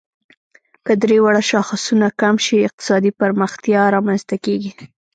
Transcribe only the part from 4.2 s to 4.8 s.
ته کیږي.